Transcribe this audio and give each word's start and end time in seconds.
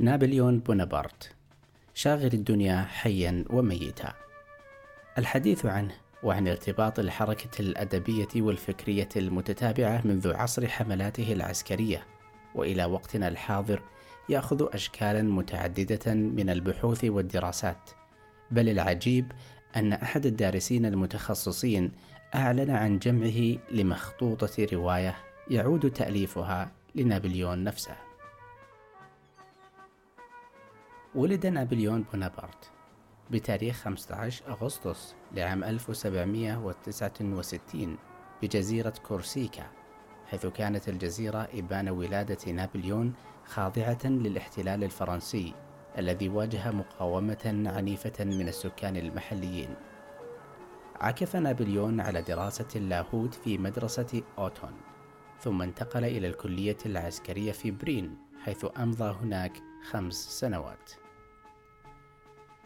نابليون 0.00 0.58
بونابرت 0.58 1.30
شاغل 1.94 2.30
الدنيا 2.34 2.82
حيا 2.82 3.44
وميتا 3.50 4.14
الحديث 5.18 5.66
عنه 5.66 5.94
وعن 6.22 6.48
ارتباط 6.48 6.98
الحركة 6.98 7.60
الأدبية 7.60 8.28
والفكرية 8.36 9.08
المتتابعة 9.16 10.02
منذ 10.04 10.34
عصر 10.34 10.68
حملاته 10.68 11.32
العسكرية 11.32 12.06
وإلى 12.54 12.84
وقتنا 12.84 13.28
الحاضر 13.28 13.82
يأخذ 14.28 14.74
أشكالا 14.74 15.22
متعددة 15.22 16.14
من 16.14 16.50
البحوث 16.50 17.04
والدراسات 17.04 17.90
بل 18.50 18.68
العجيب 18.68 19.32
أن 19.76 19.92
أحد 19.92 20.26
الدارسين 20.26 20.86
المتخصصين 20.86 21.92
أعلن 22.34 22.70
عن 22.70 22.98
جمعه 22.98 23.58
لمخطوطة 23.70 24.66
رواية 24.72 25.16
يعود 25.50 25.90
تأليفها 25.90 26.70
لنابليون 26.94 27.64
نفسه. 27.64 28.07
ولد 31.14 31.46
نابليون 31.46 32.04
بونابرت 32.12 32.70
بتاريخ 33.30 33.76
15 33.76 34.44
أغسطس 34.48 35.14
لعام 35.32 35.64
1769 35.64 37.96
بجزيرة 38.42 38.94
كورسيكا 39.08 39.66
حيث 40.26 40.46
كانت 40.46 40.88
الجزيرة 40.88 41.48
إبان 41.54 41.88
ولادة 41.88 42.52
نابليون 42.52 43.12
خاضعة 43.44 43.98
للاحتلال 44.04 44.84
الفرنسي 44.84 45.54
الذي 45.98 46.28
واجه 46.28 46.70
مقاومة 46.70 47.64
عنيفة 47.66 48.24
من 48.24 48.48
السكان 48.48 48.96
المحليين. 48.96 49.74
عكف 51.00 51.36
نابليون 51.36 52.00
على 52.00 52.22
دراسة 52.22 52.68
اللاهوت 52.76 53.34
في 53.34 53.58
مدرسة 53.58 54.22
أوتون، 54.38 54.72
ثم 55.40 55.62
انتقل 55.62 56.04
إلى 56.04 56.28
الكلية 56.28 56.76
العسكرية 56.86 57.52
في 57.52 57.70
برين، 57.70 58.18
حيث 58.44 58.66
أمضى 58.78 59.16
هناك 59.22 59.67
خمس 59.82 60.40
سنوات. 60.40 60.90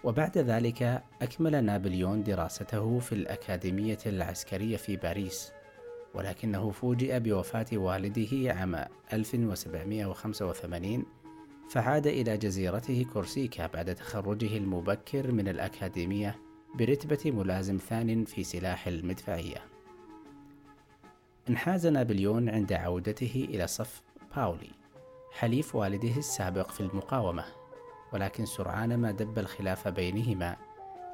وبعد 0.04 0.38
ذلك 0.38 1.02
أكمل 1.22 1.64
نابليون 1.64 2.22
دراسته 2.22 2.98
في 2.98 3.12
الأكاديمية 3.12 3.98
العسكرية 4.06 4.76
في 4.76 4.96
باريس، 4.96 5.52
ولكنه 6.14 6.70
فوجئ 6.70 7.20
بوفاة 7.20 7.66
والده 7.72 8.54
عام 8.54 8.84
1785 9.12 11.06
فعاد 11.70 12.06
إلى 12.06 12.36
جزيرته 12.36 13.06
كورسيكا 13.12 13.66
بعد 13.66 13.94
تخرجه 13.94 14.56
المبكر 14.56 15.32
من 15.32 15.48
الأكاديمية 15.48 16.38
برتبة 16.74 17.30
ملازم 17.30 17.76
ثان 17.76 18.24
في 18.24 18.44
سلاح 18.44 18.86
المدفعية. 18.86 19.64
انحاز 21.48 21.86
نابليون 21.86 22.48
عند 22.48 22.72
عودته 22.72 23.46
إلى 23.50 23.66
صف 23.66 24.02
باولي 24.36 24.81
حليف 25.32 25.74
والده 25.74 26.16
السابق 26.16 26.70
في 26.70 26.80
المقاومة، 26.80 27.44
ولكن 28.12 28.46
سرعان 28.46 28.96
ما 28.96 29.10
دب 29.10 29.38
الخلاف 29.38 29.88
بينهما 29.88 30.56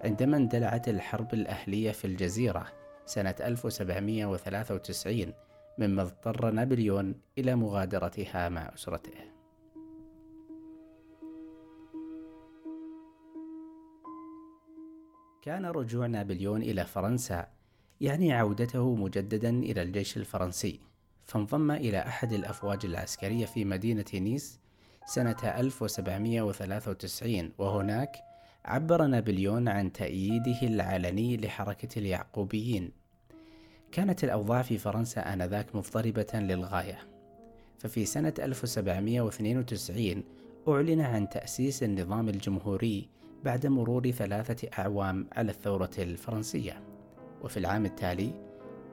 عندما 0.05 0.37
اندلعت 0.37 0.89
الحرب 0.89 1.35
الأهلية 1.35 1.93
في 1.93 2.05
الجزيرة 2.05 2.67
سنة 3.07 3.35
1793 3.41 5.33
مما 5.79 6.03
اضطر 6.03 6.51
نابليون 6.51 7.15
إلى 7.39 7.55
مغادرتها 7.55 8.49
مع 8.49 8.71
أسرته. 8.75 9.15
كان 15.43 15.67
رجوع 15.67 16.07
نابليون 16.07 16.63
إلى 16.63 16.85
فرنسا 16.85 17.47
يعني 18.01 18.33
عودته 18.33 18.95
مجددا 18.95 19.51
إلى 19.51 19.83
الجيش 19.83 20.17
الفرنسي 20.17 20.81
فانضم 21.29 21.71
إلى 21.71 21.99
أحد 21.99 22.33
الأفواج 22.33 22.79
العسكرية 22.85 23.47
في 23.47 23.65
مدينة 23.65 24.05
نيس 24.15 24.61
سنة 25.07 25.37
1793 25.45 27.53
وهناك 27.59 28.17
عبر 28.65 29.07
نابليون 29.07 29.69
عن 29.69 29.93
تأييده 29.93 30.63
العلني 30.63 31.37
لحركة 31.37 31.99
اليعقوبيين. 31.99 32.93
كانت 33.93 34.25
الأوضاع 34.25 34.63
في 34.63 34.79
فرنسا 34.79 35.21
آنذاك 35.21 35.77
مضطربة 35.77 36.27
للغاية. 36.35 36.99
ففي 37.79 38.05
سنة 38.05 38.35
1792 38.39 40.25
أعلن 40.69 41.01
عن 41.01 41.29
تأسيس 41.29 41.83
النظام 41.83 42.29
الجمهوري 42.29 43.09
بعد 43.45 43.67
مرور 43.67 44.11
ثلاثة 44.11 44.69
أعوام 44.79 45.27
على 45.33 45.51
الثورة 45.51 45.91
الفرنسية. 45.99 46.83
وفي 47.43 47.57
العام 47.57 47.85
التالي 47.85 48.33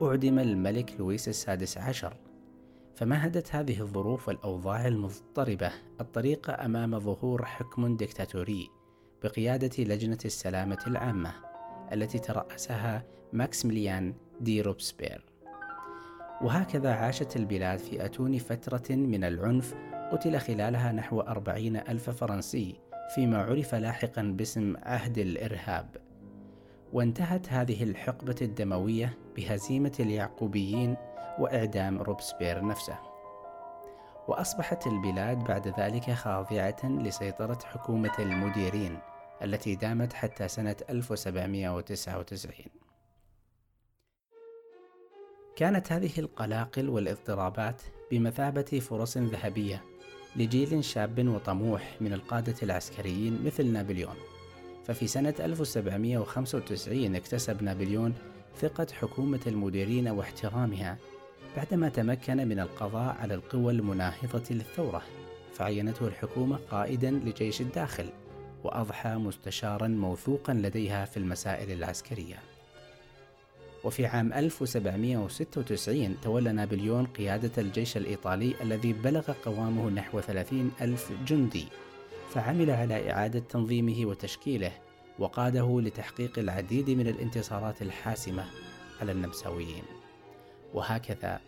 أعدم 0.02 0.38
الملك 0.38 0.94
لويس 0.98 1.28
السادس 1.28 1.78
عشر 1.78 2.25
فمهدت 2.96 3.54
هذه 3.54 3.80
الظروف 3.80 4.28
والأوضاع 4.28 4.86
المضطربة 4.86 5.72
الطريق 6.00 6.60
أمام 6.60 6.98
ظهور 6.98 7.44
حكم 7.44 7.96
ديكتاتوري 7.96 8.70
بقيادة 9.22 9.84
لجنة 9.84 10.18
السلامة 10.24 10.78
العامة 10.86 11.32
التي 11.92 12.18
ترأسها 12.18 13.04
ماكسميليان 13.32 14.14
دي 14.40 14.62
روبسبير. 14.62 15.24
وهكذا 16.42 16.92
عاشت 16.92 17.36
البلاد 17.36 17.78
في 17.78 18.04
أتون 18.04 18.38
فترة 18.38 18.96
من 18.96 19.24
العنف 19.24 19.74
قتل 20.12 20.38
خلالها 20.38 20.92
نحو 20.92 21.20
أربعين 21.20 21.76
ألف 21.76 22.10
فرنسي 22.10 22.80
فيما 23.14 23.38
عرف 23.38 23.74
لاحقا 23.74 24.22
باسم 24.22 24.74
عهد 24.82 25.18
الإرهاب. 25.18 25.96
وانتهت 26.92 27.52
هذه 27.52 27.82
الحقبة 27.82 28.36
الدموية 28.42 29.18
بهزيمة 29.36 29.92
اليعقوبيين 30.00 30.96
وإعدام 31.38 32.02
روبسبير 32.02 32.66
نفسه. 32.66 32.98
وأصبحت 34.28 34.86
البلاد 34.86 35.38
بعد 35.38 35.80
ذلك 35.80 36.10
خاضعة 36.10 36.84
لسيطرة 36.84 37.58
حكومة 37.64 38.12
المديرين 38.18 38.98
التي 39.42 39.74
دامت 39.74 40.12
حتى 40.12 40.48
سنة 40.48 40.76
1799 40.90 42.66
كانت 45.56 45.92
هذه 45.92 46.10
القلاقل 46.18 46.88
والاضطرابات 46.88 47.82
بمثابة 48.10 48.80
فرص 48.90 49.18
ذهبية 49.18 49.84
لجيل 50.36 50.84
شاب 50.84 51.28
وطموح 51.28 51.96
من 52.00 52.12
القادة 52.12 52.54
العسكريين 52.62 53.44
مثل 53.44 53.72
نابليون. 53.72 54.16
ففي 54.84 55.06
سنة 55.06 55.34
1795 55.40 57.16
اكتسب 57.16 57.62
نابليون 57.62 58.14
ثقة 58.56 58.86
حكومة 58.92 59.40
المديرين 59.46 60.08
واحترامها 60.08 60.98
بعدما 61.56 61.88
تمكن 61.88 62.48
من 62.48 62.60
القضاء 62.60 63.16
على 63.20 63.34
القوى 63.34 63.72
المناهضة 63.72 64.44
للثورة 64.50 65.02
فعينته 65.54 66.06
الحكومة 66.06 66.58
قائدا 66.70 67.10
لجيش 67.10 67.60
الداخل 67.60 68.08
وأضحى 68.64 69.14
مستشارا 69.14 69.88
موثوقا 69.88 70.54
لديها 70.54 71.04
في 71.04 71.16
المسائل 71.16 71.72
العسكرية. 71.72 72.36
وفي 73.84 74.06
عام 74.06 74.32
1796 74.32 76.16
تولى 76.22 76.52
نابليون 76.52 77.06
قيادة 77.06 77.62
الجيش 77.62 77.96
الإيطالي 77.96 78.54
الذي 78.62 78.92
بلغ 78.92 79.32
قوامه 79.44 79.90
نحو 79.90 80.20
30 80.20 80.72
ألف 80.80 81.12
جندي 81.26 81.66
فعمل 82.30 82.70
على 82.70 83.12
إعادة 83.12 83.38
تنظيمه 83.38 84.06
وتشكيله 84.06 84.72
وقاده 85.18 85.80
لتحقيق 85.80 86.38
العديد 86.38 86.90
من 86.90 87.06
الانتصارات 87.06 87.82
الحاسمة 87.82 88.44
على 89.00 89.12
النمساويين. 89.12 89.95
وهكذا 90.74 91.40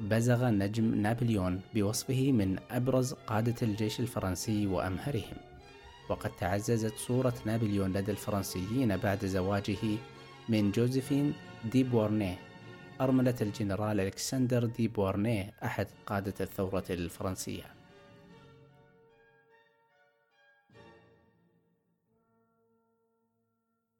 بزغ 0.00 0.48
نجم 0.48 0.94
نابليون 0.94 1.60
بوصفه 1.74 2.32
من 2.32 2.58
أبرز 2.70 3.12
قادة 3.12 3.54
الجيش 3.62 4.00
الفرنسي 4.00 4.66
وأمهرهم. 4.66 5.36
وقد 6.08 6.30
تعززت 6.30 6.94
صورة 6.96 7.34
نابليون 7.46 7.92
لدى 7.92 8.10
الفرنسيين 8.10 8.96
بعد 8.96 9.26
زواجه 9.26 9.76
من 10.48 10.70
جوزيفين 10.72 11.32
دي 11.72 11.82
بورنيه 11.82 12.38
أرملة 13.00 13.34
الجنرال 13.40 14.00
ألكسندر 14.00 14.64
دي 14.64 14.88
بورنيه 14.88 15.52
أحد 15.64 15.86
قادة 16.06 16.34
الثورة 16.40 16.84
الفرنسية. 16.90 17.73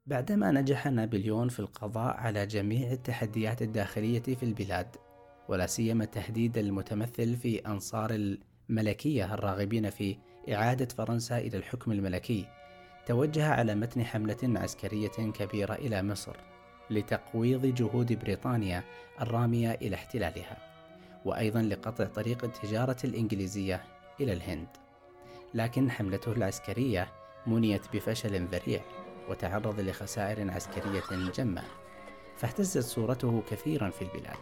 بعدما 0.06 0.50
نجح 0.50 0.86
نابليون 0.86 1.48
في 1.48 1.60
القضاء 1.60 2.16
على 2.16 2.46
جميع 2.46 2.92
التحديات 2.92 3.62
الداخلية 3.62 4.22
في 4.22 4.42
البلاد 4.42 4.96
ولا 5.48 5.66
سيما 5.66 6.04
التهديد 6.04 6.58
المتمثل 6.58 7.36
في 7.36 7.58
أنصار 7.66 8.10
الملكية 8.70 9.34
الراغبين 9.34 9.90
في 9.90 10.16
إعادة 10.52 10.88
فرنسا 10.94 11.38
إلى 11.38 11.56
الحكم 11.56 11.92
الملكي 11.92 12.46
توجه 13.06 13.48
على 13.48 13.74
متن 13.74 14.04
حملة 14.04 14.60
عسكرية 14.60 15.08
كبيرة 15.08 15.74
إلى 15.74 16.02
مصر 16.02 16.36
لتقويض 16.90 17.66
جهود 17.66 18.18
بريطانيا 18.18 18.84
الرامية 19.20 19.70
إلى 19.70 19.96
احتلالها 19.96 20.56
وأيضا 21.24 21.62
لقطع 21.62 22.04
طريق 22.04 22.44
التجارة 22.44 22.96
الإنجليزية 23.04 23.84
إلى 24.20 24.32
الهند. 24.32 24.68
لكن 25.54 25.90
حملته 25.90 26.32
العسكرية 26.32 27.12
منيت 27.46 27.82
بفشل 27.92 28.46
ذريع. 28.46 28.80
وتعرض 29.28 29.80
لخسائر 29.80 30.50
عسكرية 30.50 31.30
جمة 31.34 31.62
فاهتزت 32.36 32.84
صورته 32.84 33.42
كثيرا 33.50 33.90
في 33.90 34.02
البلاد 34.02 34.38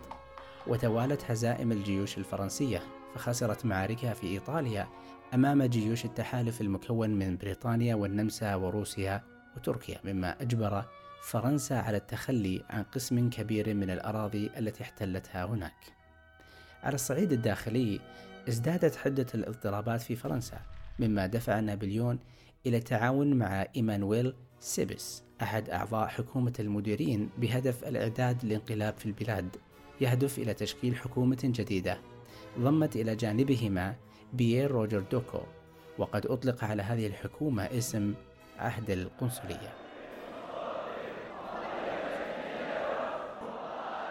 وتوالت 0.67 1.31
هزائم 1.31 1.73
الجيوش 1.73 2.19
الفرنسية 2.19 2.82
فخسرت 3.14 3.67
معاركها 3.67 4.14
في 4.14 4.26
إيطاليا 4.26 4.88
أمام 5.34 5.62
جيوش 5.62 6.05
التحالف 6.05 6.61
المكون 6.61 7.11
من 7.11 7.37
بريطانيا 7.37 7.94
والنمسا 7.94 8.55
وروسيا 8.55 9.23
وتركيا 9.56 10.00
مما 10.05 10.43
أجبر 10.43 10.85
فرنسا 11.23 11.75
على 11.75 11.96
التخلي 11.96 12.64
عن 12.70 12.82
قسم 12.82 13.31
كبير 13.31 13.75
من 13.75 13.90
الأراضي 13.90 14.50
التي 14.58 14.82
احتلتها 14.82 15.44
هناك. 15.44 15.75
على 16.82 16.94
الصعيد 16.94 17.32
الداخلي 17.32 18.00
ازدادت 18.49 18.96
حدة 18.96 19.26
الاضطرابات 19.35 20.00
في 20.00 20.17
فرنسا 20.17 20.61
مما 20.99 21.26
دفع 21.26 21.61
نابليون 21.61 22.19
إلى 22.67 22.76
التعاون 22.76 23.35
مع 23.35 23.67
إيمانويل 23.76 24.35
سيبس 24.62 25.23
أحد 25.43 25.70
أعضاء 25.70 26.09
حكومة 26.09 26.53
المديرين 26.61 27.31
بهدف 27.38 27.85
الإعداد 27.85 28.44
لانقلاب 28.44 28.99
في 28.99 29.06
البلاد. 29.06 29.56
يهدف 30.00 30.38
إلى 30.38 30.55
تشكيل 30.55 30.97
حكومة 30.97 31.38
جديدة. 31.44 31.99
ضمت 32.59 32.97
إلى 32.97 33.17
جانبهما 33.17 33.97
بيير 34.32 34.70
روجر 34.70 35.00
دوكو 35.00 35.41
وقد 35.99 36.26
أطلق 36.26 36.64
على 36.64 36.82
هذه 36.82 37.06
الحكومة 37.06 37.62
اسم 37.62 38.14
عهد 38.59 38.91
القنصلية. 38.91 39.75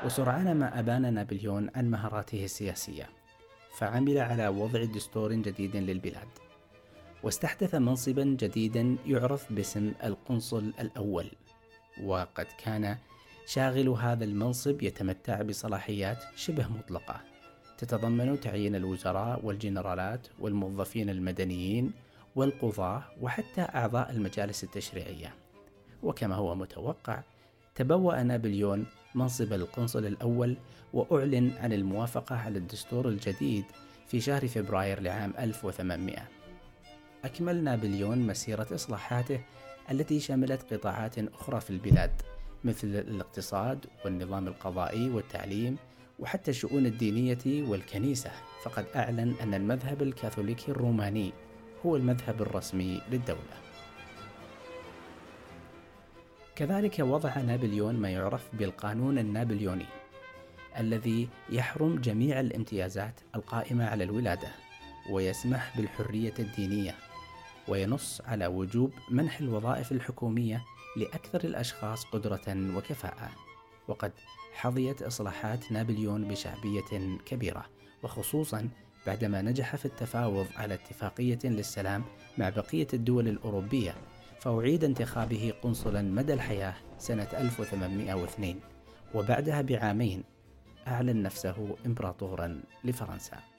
وسرعان 0.05 0.59
ما 0.59 0.79
أبان 0.79 1.13
نابليون 1.13 1.69
عن 1.75 1.91
مهاراته 1.91 2.43
السياسية 2.43 3.09
فعمل 3.77 4.17
على 4.17 4.47
وضع 4.47 4.83
دستور 4.83 5.33
جديد 5.33 5.75
للبلاد. 5.75 6.40
واستحدث 7.23 7.75
منصبا 7.75 8.23
جديدا 8.23 8.97
يعرف 9.05 9.53
باسم 9.53 9.93
القنصل 10.03 10.73
الأول 10.79 11.25
وقد 12.03 12.47
كان 12.63 12.97
شاغل 13.45 13.89
هذا 13.89 14.23
المنصب 14.23 14.83
يتمتع 14.83 15.41
بصلاحيات 15.41 16.23
شبه 16.35 16.67
مطلقة 16.67 17.21
تتضمن 17.77 18.39
تعيين 18.39 18.75
الوزراء 18.75 19.45
والجنرالات 19.45 20.27
والموظفين 20.39 21.09
المدنيين 21.09 21.91
والقضاة 22.35 23.03
وحتى 23.21 23.61
أعضاء 23.61 24.11
المجالس 24.11 24.63
التشريعية. 24.63 25.33
وكما 26.03 26.35
هو 26.35 26.55
متوقع 26.55 27.23
تبوأ 27.75 28.23
نابليون 28.23 28.85
منصب 29.15 29.53
القنصل 29.53 30.05
الأول 30.05 30.57
وأعلن 30.93 31.51
عن 31.59 31.73
الموافقة 31.73 32.35
على 32.35 32.57
الدستور 32.57 33.09
الجديد 33.09 33.65
في 34.07 34.21
شهر 34.21 34.47
فبراير 34.47 35.01
لعام 35.01 35.33
1800 35.39 36.40
أكمل 37.25 37.63
نابليون 37.63 38.27
مسيرة 38.27 38.67
إصلاحاته 38.75 39.39
التي 39.91 40.19
شملت 40.19 40.73
قطاعات 40.73 41.19
أخرى 41.19 41.61
في 41.61 41.69
البلاد 41.69 42.21
مثل 42.63 42.87
الاقتصاد 42.87 43.85
والنظام 44.05 44.47
القضائي 44.47 45.09
والتعليم 45.09 45.77
وحتى 46.19 46.51
الشؤون 46.51 46.85
الدينية 46.85 47.69
والكنيسة. 47.69 48.31
فقد 48.63 48.85
أعلن 48.95 49.35
أن 49.41 49.53
المذهب 49.53 50.01
الكاثوليكي 50.01 50.71
الروماني 50.71 51.33
هو 51.85 51.95
المذهب 51.95 52.41
الرسمي 52.41 53.01
للدولة. 53.11 53.61
كذلك 56.55 56.99
وضع 56.99 57.37
نابليون 57.37 57.95
ما 57.95 58.09
يعرف 58.09 58.49
بالقانون 58.53 59.17
النابليوني 59.17 59.85
الذي 60.79 61.29
يحرم 61.49 61.95
جميع 61.95 62.39
الامتيازات 62.39 63.19
القائمة 63.35 63.85
على 63.85 64.03
الولادة 64.03 64.47
ويسمح 65.09 65.77
بالحرية 65.77 66.33
الدينية. 66.39 66.95
وينص 67.67 68.21
على 68.21 68.47
وجوب 68.47 68.91
منح 69.09 69.39
الوظائف 69.39 69.91
الحكومية 69.91 70.63
لأكثر 70.97 71.43
الأشخاص 71.43 72.05
قدرة 72.05 72.75
وكفاءة. 72.75 73.29
وقد 73.87 74.11
حظيت 74.53 75.01
إصلاحات 75.01 75.71
نابليون 75.71 76.27
بشعبية 76.27 77.17
كبيرة 77.25 77.65
وخصوصا 78.03 78.69
بعدما 79.07 79.41
نجح 79.41 79.75
في 79.75 79.85
التفاوض 79.85 80.47
على 80.55 80.73
اتفاقية 80.73 81.39
للسلام 81.43 82.03
مع 82.37 82.49
بقية 82.49 82.87
الدول 82.93 83.27
الأوروبية 83.27 83.95
فأعيد 84.39 84.83
انتخابه 84.83 85.53
قنصلا 85.61 86.01
مدى 86.01 86.33
الحياة 86.33 86.73
سنة 86.97 87.27
1802 87.33 88.59
وبعدها 89.13 89.61
بعامين 89.61 90.23
أعلن 90.87 91.23
نفسه 91.23 91.75
إمبراطورا 91.85 92.61
لفرنسا. 92.83 93.50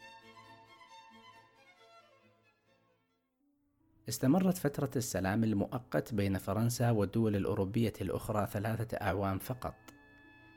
استمرت 4.08 4.58
فترة 4.58 4.90
السلام 4.96 5.44
المؤقت 5.44 6.14
بين 6.14 6.38
فرنسا 6.38 6.90
والدول 6.90 7.36
الأوروبية 7.36 7.92
الأخرى 8.00 8.48
ثلاثة 8.52 8.96
أعوام 8.96 9.38
فقط. 9.38 9.74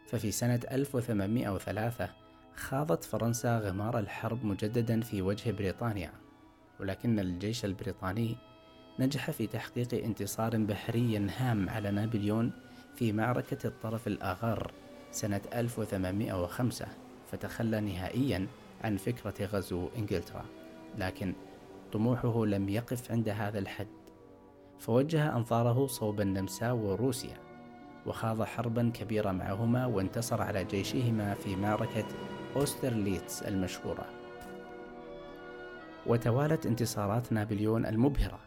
ففي 0.08 0.32
سنة 0.32 0.60
1803 0.72 2.10
خاضت 2.56 3.04
فرنسا 3.04 3.60
غمار 3.60 4.00
الحرب 4.00 4.46
مجددا 4.46 5.02
في 5.02 5.22
وجه 5.22 5.52
بريطانيا 5.52 6.12
ولكن 6.80 7.20
الجيش 7.20 7.66
البريطاني 7.66 8.38
نجح 9.00 9.32
في 9.32 9.48
تحقيق 9.48 9.94
انتصار 9.94 10.58
بحري 10.58 11.18
هام 11.18 11.70
على 11.70 11.92
نابليون 11.92 12.52
في 12.96 13.12
معركة 13.12 13.68
الطرف 13.68 14.08
الآغر 14.08 14.72
سنة 15.12 15.42
1805 15.54 16.88
فتخلى 17.32 17.82
نهائيا 17.82 18.48
عن 18.84 18.98
فكرة 18.98 19.46
غزو 19.46 19.90
إنجلترا. 19.98 20.46
لكن 20.98 21.34
طموحه 21.96 22.46
لم 22.46 22.70
يقف 22.70 23.12
عند 23.12 23.30
هذا 23.30 23.60
الحد 23.60 23.88
فوجه 24.80 25.36
أنظاره 25.38 25.88
صوب 25.88 26.22
النمسا 26.22 26.72
وروسيا 26.72 27.38
وخاض 28.06 28.44
حربا 28.44 28.92
كبيرة 28.94 29.32
معهما 29.32 29.86
وانتصر 29.86 30.42
على 30.42 30.64
جيشهما 30.64 31.34
في 31.34 31.56
معركة 31.56 32.06
أوسترليتس 32.56 33.44
المشهورة. 33.44 34.06
وتوالت 36.08 36.66
انتصارات 36.66 37.34
نابليون 37.34 37.86
المبهرة 37.86 38.40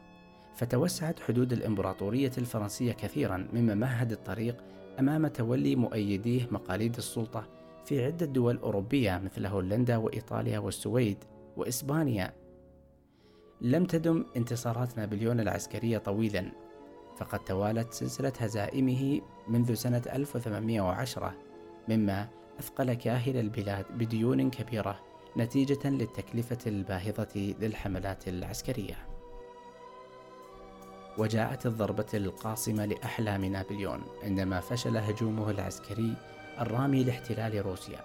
فتوسعت 0.54 1.20
حدود 1.20 1.52
الإمبراطورية 1.52 2.32
الفرنسية 2.38 2.92
كثيرا 2.92 3.48
مما 3.52 3.74
مهد 3.74 4.12
الطريق 4.12 4.56
أمام 4.98 5.26
تولي 5.26 5.76
مؤيديه 5.76 6.48
مقاليد 6.50 6.96
السلطة 6.96 7.46
في 7.84 8.04
عدة 8.04 8.26
دول 8.26 8.56
أوروبية 8.56 9.20
مثل 9.24 9.46
هولندا 9.46 9.96
وإيطاليا 9.96 10.58
والسويد 10.58 11.24
وإسبانيا. 11.56 12.47
لم 13.60 13.84
تدم 13.84 14.24
انتصارات 14.36 14.98
نابليون 14.98 15.40
العسكرية 15.40 15.98
طويلا 15.98 16.52
فقد 17.16 17.38
توالت 17.44 17.92
سلسلة 17.92 18.32
هزائمه 18.38 19.20
منذ 19.48 19.74
سنة 19.74 20.02
1810 20.12 21.34
مما 21.88 22.28
أثقل 22.60 22.94
كاهل 22.94 23.36
البلاد 23.36 23.84
بديون 23.90 24.50
كبيرة 24.50 25.00
نتيجة 25.36 25.88
للتكلفة 25.88 26.58
الباهظة 26.66 27.54
للحملات 27.60 28.28
العسكرية. 28.28 28.96
وجاءت 31.18 31.66
الضربة 31.66 32.06
القاصمة 32.14 32.84
لأحلام 32.84 33.44
نابليون 33.44 34.02
عندما 34.22 34.60
فشل 34.60 34.96
هجومه 34.96 35.50
العسكري 35.50 36.16
الرامي 36.60 37.04
لاحتلال 37.04 37.66
روسيا، 37.66 38.00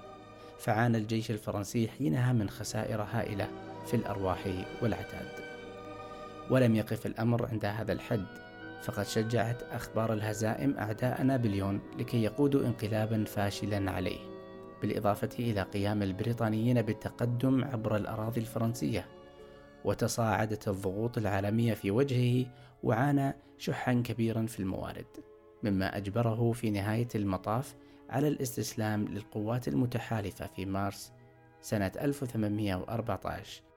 فعانى 0.60 0.98
الجيش 0.98 1.32
الفرنسي 1.32 1.88
حينها 1.88 2.34
من 2.34 2.50
خسائر 2.50 3.01
هائلة 3.01 3.48
في 3.86 3.94
الأرواح 3.94 4.66
والعتاد. 4.82 5.52
ولم 6.50 6.76
يقف 6.76 7.06
الأمر 7.06 7.46
عند 7.46 7.66
هذا 7.66 7.94
الحد، 7.94 8.26
فقد 8.84 9.06
شجعت 9.06 9.64
أخبار 9.64 10.14
الهزائم 10.14 10.78
أعداء 10.78 11.24
نابليون 11.24 11.80
لكي 12.00 12.24
يقودوا 12.24 12.66
انقلابا 12.66 13.24
فاشلا 13.24 13.92
عليه 13.92 14.20
بالإضافة 14.82 15.30
إلى 15.40 15.62
قيام 15.62 16.04
البريطانيين 16.04 16.82
بالتقدم 16.82 17.64
عبر 17.64 17.96
الأراضي 17.96 18.42
الفرنسية 18.42 19.06
وتصاعدت 19.86 20.68
الضغوط 20.68 21.18
العالمية 21.18 21.74
في 21.74 21.92
وجهه 21.92 22.46
وعانى 22.84 23.36
شحا 23.58 23.94
كبيرا 23.94 24.46
في 24.46 24.60
الموارد 24.60 25.06
مما 25.64 25.98
أجبره 25.98 26.52
في 26.52 26.72
نهاية 26.72 27.08
المطاف 27.16 27.76
على 28.10 28.28
الاستسلام 28.28 29.06
للقوات 29.06 29.68
المتحالفة 29.68 30.48
في 30.48 30.66
مارس 30.66 31.12
سنة 31.62 31.92
1814 32.02 33.73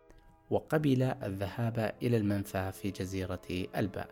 وقبل 0.50 1.02
الذهاب 1.02 1.94
إلى 2.02 2.16
المنفى 2.16 2.72
في 2.72 2.90
جزيرة 2.90 3.66
ألبا. 3.76 4.06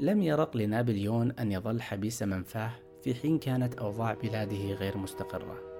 لم 0.00 0.22
يرق 0.22 0.56
لنابليون 0.56 1.30
أن 1.30 1.52
يظل 1.52 1.82
حبيس 1.82 2.22
منفاه 2.22 2.70
في 3.02 3.14
حين 3.14 3.38
كانت 3.38 3.74
أوضاع 3.74 4.14
بلاده 4.14 4.72
غير 4.72 4.96
مستقرة 4.96 5.76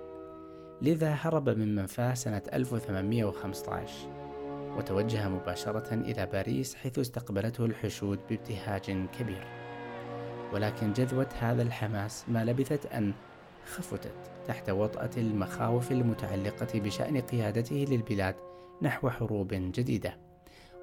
لذا 0.82 1.10
هرب 1.10 1.48
من 1.48 1.74
منفاه 1.74 2.14
سنة 2.14 2.42
1815 2.52 3.92
وتوجه 4.76 5.28
مباشرة 5.28 5.94
إلى 5.94 6.26
باريس 6.26 6.74
حيث 6.74 6.98
استقبلته 6.98 7.64
الحشود 7.64 8.18
بابتهاج 8.30 9.06
كبير. 9.18 9.55
ولكن 10.52 10.92
جذوة 10.92 11.28
هذا 11.38 11.62
الحماس 11.62 12.24
ما 12.28 12.44
لبثت 12.44 12.86
أن 12.86 13.12
خفتت 13.66 14.14
تحت 14.46 14.70
وطأة 14.70 15.10
المخاوف 15.16 15.92
المتعلقة 15.92 16.80
بشأن 16.80 17.20
قيادته 17.20 17.86
للبلاد 17.88 18.34
نحو 18.82 19.10
حروب 19.10 19.48
جديدة. 19.52 20.16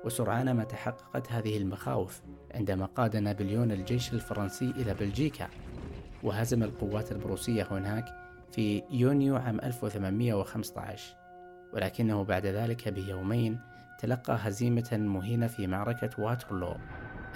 وسرعان 0.06 0.52
ما 0.52 0.64
تحققت 0.64 1.32
هذه 1.32 1.58
المخاوف 1.58 2.22
عندما 2.56 2.86
قاد 2.86 3.18
نابليون 3.18 3.72
الجيش 3.72 4.14
الفرنسي 4.14 4.72
إلى 4.72 4.94
بلجيكا. 4.94 5.48
وهزم 6.24 6.64
القوات 6.64 7.12
البروسية 7.12 7.68
هناك 7.72 8.06
في 8.52 8.84
يونيو 8.92 9.36
عام 9.36 9.60
1815 9.60 11.16
ولكنه 11.74 12.24
بعد 12.24 12.46
ذلك 12.46 12.90
بيومين 12.90 13.60
تلقى 14.00 14.38
هزيمة 14.42 14.90
مهينة 14.92 15.48
في 15.48 15.68
معركة 15.68 16.24
واترلو. 16.24 16.76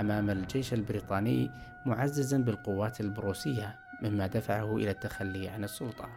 أمام 0.01 0.29
الجيش 0.29 0.73
البريطاني 0.73 1.51
معززا 1.85 2.37
بالقوات 2.37 3.01
البروسية 3.01 3.79
مما 4.01 4.27
دفعه 4.27 4.77
إلى 4.77 4.91
التخلي 4.91 5.49
عن 5.49 5.63
السلطة. 5.63 6.09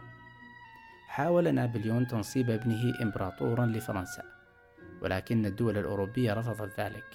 حاول 1.07 1.53
نابليون 1.55 2.07
تنصيب 2.07 2.49
ابنه 2.49 2.93
إمبراطورا 3.01 3.65
لفرنسا 3.65 4.23
ولكن 5.01 5.45
الدول 5.45 5.77
الأوروبية 5.77 6.33
رفضت 6.33 6.79
ذلك 6.79 7.05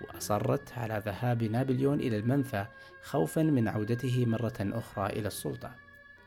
وأصرت 0.00 0.78
على 0.78 1.02
ذهاب 1.06 1.42
نابليون 1.42 2.00
إلى 2.00 2.16
المنفى 2.16 2.66
خوفا 3.02 3.42
من 3.42 3.68
عودته 3.68 4.26
مرة 4.26 4.54
أخرى 4.60 5.06
إلى 5.06 5.26
السلطة. 5.26 5.70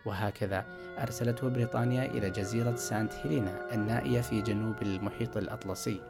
وهكذا 0.05 0.65
أرسلته 0.99 1.49
بريطانيا 1.49 2.05
إلى 2.05 2.29
جزيرة 2.29 2.75
سانت 2.75 3.13
هيلينا 3.13 3.73
النائية 3.73 4.21
في 4.21 4.41
جنوب 4.41 4.81
المحيط 4.81 5.37
الأطلسي. 5.37 6.01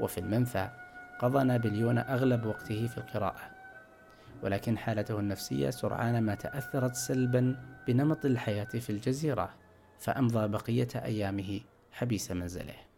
وفي 0.00 0.18
المنفى 0.18 0.68
قضى 1.18 1.44
نابليون 1.44 1.98
أغلب 1.98 2.46
وقته 2.46 2.86
في 2.86 2.98
القراءة. 2.98 3.50
ولكن 4.42 4.78
حالته 4.78 5.18
النفسية 5.18 5.70
سرعان 5.70 6.22
ما 6.22 6.34
تأثرت 6.34 6.94
سلبا 6.94 7.56
بنمط 7.86 8.24
الحياة 8.24 8.64
في 8.64 8.90
الجزيرة 8.90 9.54
فأمضى 9.98 10.48
بقية 10.48 10.88
أيامه 10.94 11.60
حبيس 11.92 12.30
منزله. 12.30 12.88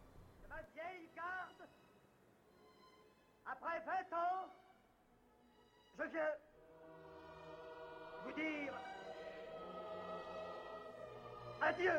Adieu! 11.70 11.92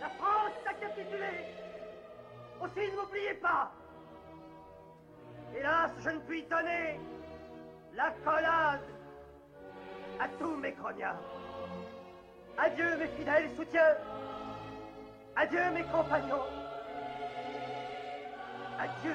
La 0.00 0.10
France 0.18 0.66
a 0.70 0.74
capitulé 0.74 1.51
Aussi 2.62 2.90
ne 2.90 2.96
m'oubliez 2.96 3.34
pas 3.34 3.72
Hélas, 5.54 5.90
je 6.00 6.10
ne 6.10 6.18
puis 6.20 6.44
donner 6.44 6.98
la 7.94 8.10
collade 8.24 8.80
à 10.18 10.28
tous 10.38 10.56
mes 10.56 10.72
grognards. 10.72 11.20
Adieu 12.56 12.96
mes 12.96 13.08
fidèles 13.08 13.50
soutiens. 13.56 13.96
Adieu 15.36 15.70
mes 15.74 15.82
compagnons. 15.84 16.46
Adieu 18.78 19.14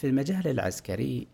في 0.00 0.06
المجال 0.06 0.48
العسكري 0.48 1.26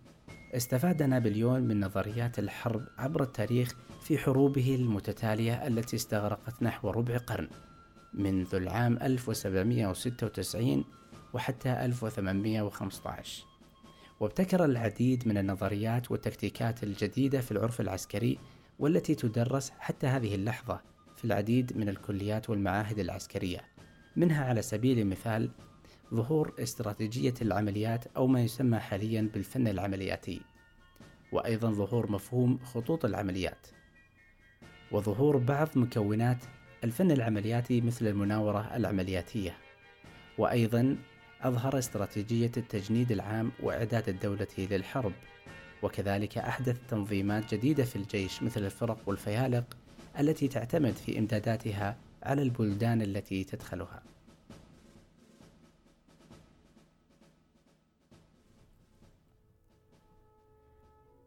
استفاد 0.54 1.02
نابليون 1.02 1.62
من 1.62 1.80
نظريات 1.80 2.38
الحرب 2.38 2.87
عبر 2.99 3.23
التاريخ 3.23 3.75
في 4.00 4.18
حروبه 4.18 4.75
المتتالية 4.75 5.66
التي 5.66 5.96
استغرقت 5.96 6.62
نحو 6.62 6.90
ربع 6.90 7.16
قرن 7.16 7.49
منذ 8.14 8.54
العام 8.54 8.99
1796 9.02 10.85
وحتى 11.35 11.85
1815 11.85 13.44
وابتكر 14.20 14.64
العديد 14.64 15.28
من 15.28 15.38
النظريات 15.38 16.11
والتكتيكات 16.11 16.82
الجديدة 16.82 17.40
في 17.40 17.52
العرف 17.52 17.80
العسكري 17.80 18.38
والتي 18.78 19.14
تدرس 19.14 19.70
حتى 19.78 20.06
هذه 20.06 20.35
اللحظة 20.35 20.80
في 21.16 21.25
العديد 21.25 21.76
من 21.76 21.88
الكليات 21.88 22.50
والمعاهد 22.50 22.99
العسكرية 22.99 23.61
منها 24.16 24.44
على 24.44 24.62
سبيل 24.62 24.99
المثال 24.99 25.50
ظهور 26.15 26.55
استراتيجية 26.59 27.35
العمليات 27.43 28.05
أو 28.17 28.27
ما 28.27 28.41
يسمى 28.41 28.79
حاليا 28.79 29.31
بالفن 29.35 29.69
العملياتي 29.69 30.41
وأيضا 31.33 31.71
ظهور 31.71 32.13
مفهوم 32.13 32.59
خطوط 32.65 33.05
العمليات 33.05 33.67
وظهور 34.93 35.37
بعض 35.37 35.69
مكونات 35.77 36.45
الفن 36.85 37.11
العملياتي 37.11 37.81
مثل 37.81 38.07
المناورة 38.07 38.77
العملياتية 38.77 39.57
وأيضا 40.39 40.97
أظهر 41.43 41.79
استراتيجية 41.79 42.53
التجنيد 42.57 43.13
العام 43.13 43.53
وإعداد 43.63 44.09
الدولة 44.09 44.47
للحرب 44.59 45.13
وكذلك 45.83 46.39
أحدث 46.39 46.79
تنظيمات 46.89 47.55
جديدة 47.55 47.85
في 47.85 47.97
الجيش 47.97 48.43
مثل 48.43 48.65
الفرق 48.65 48.99
والفيالق 49.07 49.77
التي 50.21 50.49
تعتمد 50.49 50.93
في 50.93 51.19
إمداداتها 51.19 51.97
على 52.23 52.43
البلدان 52.43 53.03
التي 53.03 53.45
تدخلها. 53.45 54.03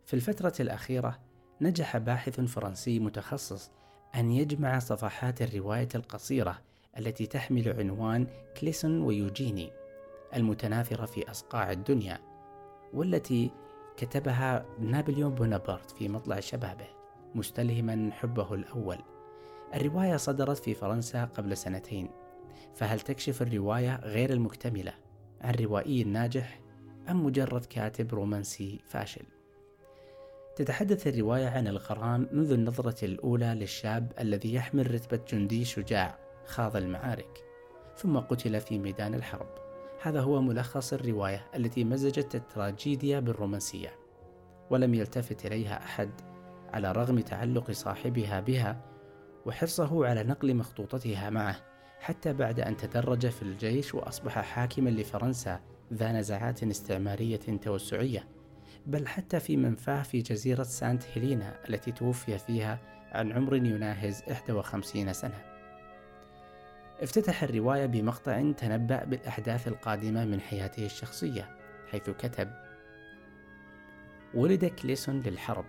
في 0.10 0.16
الفترة 0.16 0.54
الأخيرة 0.60 1.20
نجح 1.62 1.98
باحث 1.98 2.40
فرنسي 2.40 3.00
متخصص 3.00 3.72
أن 4.16 4.32
يجمع 4.32 4.80
صفحات 4.80 5.42
الرواية 5.42 5.88
القصيرة 5.96 6.62
التي 6.98 7.26
تحمل 7.26 7.76
عنوان 7.80 8.28
كليسون 8.62 9.02
ويوجيني 9.02 9.72
المتناثرة 10.36 11.06
في 11.06 11.32
أصقاع 11.32 11.72
الدنيا 11.72 12.20
والتي 12.94 13.52
كتبها 13.98 14.66
نابليون 14.80 15.36
بونابرت 15.36 15.92
في 15.92 16.10
مطلع 16.10 16.40
شبابه 16.40 16.88
مستلهما 17.36 18.12
حبه 18.12 18.54
الأول 18.54 18.98
الرواية 19.76 20.18
صدرت 20.18 20.58
في 20.58 20.74
فرنسا 20.74 21.26
قبل 21.26 21.58
سنتين 21.58 22.10
فهل 22.76 23.00
تكشف 23.00 23.42
الرواية 23.42 23.96
غير 23.96 24.34
المكتملة 24.34 24.94
عن 25.42 25.54
روائي 25.54 26.04
ناجح 26.04 26.60
أم 27.10 27.26
مجرد 27.26 27.66
كاتب 27.66 28.14
رومانسي 28.14 28.80
فاشل؟ 28.86 29.39
تتحدث 30.60 31.08
الرواية 31.08 31.48
عن 31.48 31.68
الغرام 31.68 32.28
منذ 32.32 32.52
النظرة 32.52 33.06
الأولى 33.06 33.46
للشاب 33.46 34.12
الذي 34.20 34.54
يحمل 34.54 34.94
رتبة 34.94 35.20
جندي 35.32 35.66
شجاع 35.66 36.20
خاض 36.46 36.76
المعارك 36.76 37.44
ثم 37.98 38.18
قتل 38.18 38.62
في 38.62 38.80
ميدان 38.80 39.14
الحرب. 39.14 39.48
هذا 40.02 40.22
هو 40.22 40.42
ملخص 40.42 40.94
الرواية 40.94 41.46
التي 41.56 41.84
مزجت 41.84 42.36
التراجيديا 42.36 43.20
بالرومانسية 43.20 43.96
ولم 44.70 44.94
يلتفت 44.94 45.46
إليها 45.46 45.84
أحد 45.84 46.10
على 46.74 46.92
رغم 46.92 47.20
تعلق 47.20 47.72
صاحبها 47.72 48.40
بها 48.40 48.82
وحرصه 49.46 50.06
على 50.06 50.24
نقل 50.24 50.56
مخطوطتها 50.56 51.30
معه 51.30 51.56
حتى 52.00 52.34
بعد 52.34 52.60
أن 52.60 52.78
تدرج 52.78 53.28
في 53.28 53.42
الجيش 53.42 53.96
وأصبح 53.96 54.40
حاكما 54.40 54.90
لفرنسا 54.90 55.60
ذا 55.94 56.12
نزعات 56.12 56.64
استعمارية 56.64 57.60
توسعية. 57.62 58.39
بل 58.88 59.08
حتى 59.08 59.40
في 59.40 59.58
منفاه 59.58 60.02
في 60.04 60.22
جزيرة 60.22 60.64
سانت 60.64 61.04
هيلينا 61.14 61.56
التي 61.70 61.92
توفي 61.92 62.38
فيها 62.38 62.80
عن 63.12 63.32
عمر 63.32 63.56
يناهز 63.56 64.24
51 64.28 65.14
سنة. 65.14 65.42
افتتح 67.02 67.44
الرواية 67.44 67.86
بمقطع 67.86 68.52
تنبأ 68.52 69.04
بالأحداث 69.04 69.68
القادمة 69.68 70.26
من 70.26 70.42
حياته 70.42 70.86
الشخصية 70.86 71.50
حيث 71.92 72.10
كتب: 72.10 72.50
ولد 74.34 74.66
كليسون 74.66 75.20
للحرب. 75.20 75.66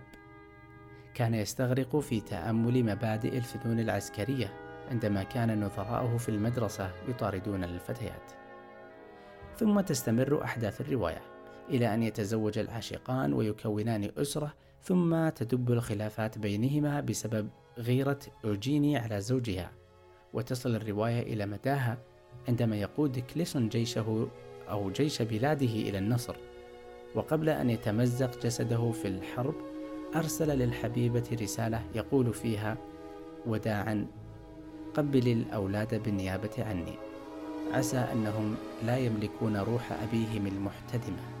كان 1.13 1.33
يستغرق 1.33 1.99
في 1.99 2.21
تأمل 2.21 2.83
مبادئ 2.83 3.37
الفنون 3.37 3.79
العسكرية 3.79 4.53
عندما 4.91 5.23
كان 5.23 5.63
نظراؤه 5.63 6.17
في 6.17 6.29
المدرسة 6.29 6.91
يطاردون 7.07 7.63
الفتيات. 7.63 8.31
ثم 9.57 9.81
تستمر 9.81 10.43
أحداث 10.43 10.81
الرواية 10.81 11.21
إلى 11.69 11.93
أن 11.93 12.03
يتزوج 12.03 12.57
العاشقان 12.57 13.33
ويكونان 13.33 14.11
أسرة 14.17 14.53
ثم 14.83 15.29
تدب 15.29 15.71
الخلافات 15.71 16.37
بينهما 16.37 17.01
بسبب 17.01 17.49
غيرة 17.77 18.19
أوجيني 18.45 18.97
على 18.97 19.21
زوجها. 19.21 19.71
وتصل 20.33 20.75
الرواية 20.75 21.33
إلى 21.33 21.45
مداها 21.45 21.97
عندما 22.47 22.75
يقود 22.75 23.19
كليسون 23.19 23.69
جيشه 23.69 24.27
أو 24.69 24.91
جيش 24.91 25.21
بلاده 25.21 25.65
إلى 25.65 25.97
النصر. 25.97 26.35
وقبل 27.15 27.49
أن 27.49 27.69
يتمزق 27.69 28.43
جسده 28.43 28.91
في 28.91 29.07
الحرب 29.07 29.55
أرسل 30.15 30.59
للحبيبة 30.59 31.23
رسالة 31.41 31.81
يقول 31.95 32.33
فيها 32.33 32.77
وداعا 33.45 34.07
قبل 34.93 35.27
الأولاد 35.27 36.03
بالنيابة 36.03 36.63
عني. 36.63 36.95
عسى 37.73 37.97
أنهم 37.97 38.55
لا 38.85 38.97
يملكون 38.97 39.57
روح 39.57 39.91
أبيهم 39.91 40.47
المحتدمة. 40.47 41.40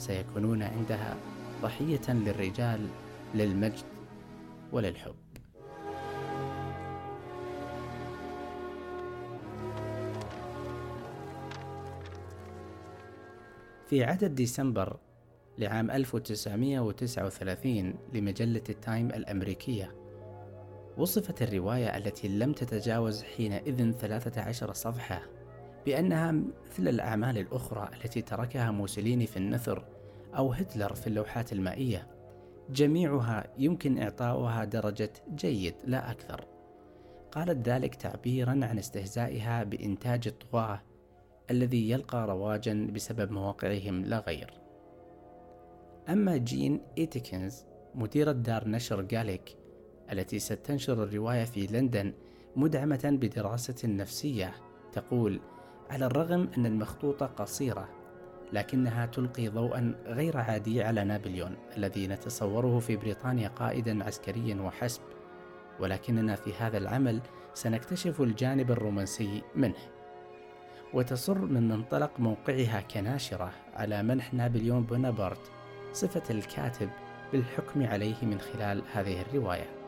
سيكونون 0.00 0.62
عندها 0.62 1.16
ضحية 1.62 2.00
للرجال 2.08 2.88
للمجد 3.34 3.84
وللحب. 4.72 5.14
في 13.86 14.04
عدد 14.04 14.34
ديسمبر 14.34 14.96
لعام 15.58 15.90
1939 15.90 17.94
لمجلة 18.12 18.62
التايم 18.68 19.06
الأمريكية 19.06 19.94
وصفت 20.98 21.42
الرواية 21.42 21.96
التي 21.96 22.28
لم 22.28 22.52
تتجاوز 22.52 23.22
حينئذ 23.22 23.92
13 23.92 24.72
صفحة. 24.72 25.39
بأنها 25.86 26.32
مثل 26.32 26.88
الأعمال 26.88 27.38
الأخرى 27.38 27.90
التي 27.94 28.22
تركها 28.22 28.70
موسوليني 28.70 29.26
في 29.26 29.36
النثر 29.36 29.84
أو 30.36 30.52
هتلر 30.52 30.94
في 30.94 31.06
اللوحات 31.06 31.52
المائية. 31.52 32.06
جميعها 32.70 33.46
يمكن 33.58 33.98
إعطاؤها 33.98 34.64
درجة 34.64 35.12
جيد 35.34 35.74
لا 35.84 36.10
أكثر. 36.10 36.44
قالت 37.32 37.68
ذلك 37.68 37.94
تعبيرا 37.94 38.50
عن 38.50 38.78
استهزائها 38.78 39.64
بإنتاج 39.64 40.28
الطغاة 40.28 40.82
الذي 41.50 41.90
يلقى 41.90 42.26
رواجا 42.26 42.90
بسبب 42.94 43.30
مواقعهم 43.30 44.04
لا 44.04 44.18
غير. 44.18 44.60
أما 46.08 46.36
جين 46.36 46.80
إيتيكنز 46.98 47.64
مديرة 47.94 48.32
دار 48.32 48.68
نشر 48.68 49.02
جاليك 49.02 49.56
التي 50.12 50.38
ستنشر 50.38 51.02
الرواية 51.04 51.44
في 51.44 51.66
لندن 51.66 52.12
مدعمة 52.56 53.18
بدراسة 53.20 53.88
نفسية 53.88 54.54
تقول 54.92 55.40
على 55.90 56.06
الرغم 56.06 56.48
أن 56.56 56.66
المخطوطة 56.66 57.26
قصيرة 57.26 57.88
لكنها 58.52 59.06
تلقي 59.06 59.48
ضوءا 59.48 59.94
غير 60.06 60.36
عادي 60.36 60.82
على 60.82 61.04
نابليون 61.04 61.56
الذي 61.76 62.06
نتصوره 62.06 62.78
في 62.78 62.96
بريطانيا 62.96 63.48
قائدا 63.48 64.04
عسكريا 64.04 64.62
وحسب. 64.62 65.00
ولكننا 65.80 66.36
في 66.36 66.52
هذا 66.58 66.78
العمل 66.78 67.20
سنكتشف 67.54 68.20
الجانب 68.20 68.70
الرومانسي 68.70 69.42
منه. 69.54 69.74
وتصر 70.94 71.38
من 71.38 71.68
منطلق 71.68 72.10
موقعها 72.18 72.80
كناشرة 72.80 73.52
على 73.74 74.02
منح 74.02 74.34
نابليون 74.34 74.82
بونابرت 74.82 75.50
صفة 75.92 76.34
الكاتب 76.34 76.90
بالحكم 77.32 77.86
عليه 77.86 78.24
من 78.24 78.40
خلال 78.40 78.82
هذه 78.92 79.22
الرواية. 79.22 79.79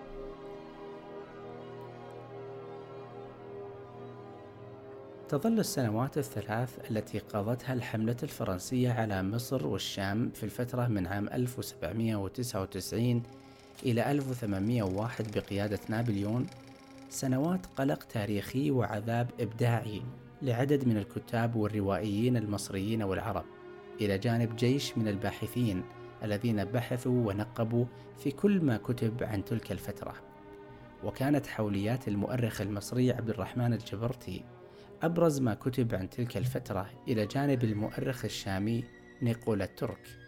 تظل 5.32 5.58
السنوات 5.58 6.18
الثلاث 6.18 6.90
التي 6.90 7.18
قضتها 7.18 7.72
الحملة 7.72 8.16
الفرنسية 8.22 8.92
على 8.92 9.22
مصر 9.22 9.66
والشام 9.66 10.30
في 10.34 10.44
الفترة 10.44 10.86
من 10.86 11.06
عام 11.06 11.28
1799 11.28 13.22
إلى 13.82 14.10
1801 14.10 15.38
بقيادة 15.38 15.78
نابليون 15.88 16.46
سنوات 17.10 17.66
قلق 17.66 18.04
تاريخي 18.04 18.70
وعذاب 18.70 19.30
إبداعي 19.40 20.02
لعدد 20.42 20.88
من 20.88 20.96
الكتاب 20.96 21.56
والروائيين 21.56 22.36
المصريين 22.36 23.02
والعرب 23.02 23.44
إلى 24.00 24.18
جانب 24.18 24.56
جيش 24.56 24.98
من 24.98 25.08
الباحثين 25.08 25.82
الذين 26.22 26.64
بحثوا 26.64 27.26
ونقبوا 27.28 27.84
في 28.18 28.30
كل 28.30 28.64
ما 28.64 28.76
كتب 28.76 29.22
عن 29.22 29.44
تلك 29.44 29.72
الفترة. 29.72 30.14
وكانت 31.04 31.46
حوليات 31.46 32.08
المؤرخ 32.08 32.60
المصري 32.60 33.12
عبد 33.12 33.30
الرحمن 33.30 33.72
الجبرتي 33.72 34.44
أبرز 35.02 35.40
ما 35.40 35.54
كتب 35.54 35.94
عن 35.94 36.10
تلك 36.10 36.36
الفترة 36.36 36.90
إلى 37.08 37.26
جانب 37.26 37.64
المؤرخ 37.64 38.24
الشامي 38.24 38.84
نيقولا 39.22 39.66
ترك 39.66 40.18